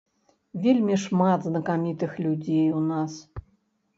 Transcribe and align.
Вельмі 0.63 0.95
шмат 1.03 1.39
знакамітых 1.49 2.11
людзей 2.27 2.63
у 2.79 2.81
нас. 2.91 3.13